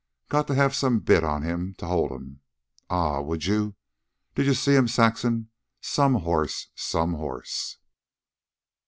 [0.29, 2.39] Got to have some bit on him to hold'm.
[2.89, 3.21] Ah!
[3.21, 3.75] Would you?
[4.33, 5.51] Did you see'm, Saxon?
[5.79, 6.69] Some horse!
[6.73, 7.77] Some horse!"